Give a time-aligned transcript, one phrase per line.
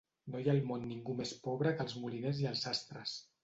[0.35, 3.19] No hi ha al món ningú més pobre que els moliners i els sastres.